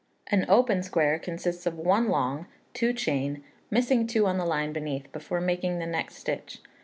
An 0.31 0.47
open 0.49 0.81
square 0.81 1.19
consists 1.19 1.67
of 1.67 1.77
one 1.77 2.07
L, 2.07 2.47
two 2.73 2.91
Ch, 2.91 3.07
missing 3.69 4.07
two 4.07 4.25
on 4.25 4.39
the 4.39 4.45
line 4.47 4.73
beneath, 4.73 5.11
before 5.11 5.39
making 5.39 5.77
the 5.77 5.85
next 5.85 6.15
stitch. 6.15 6.57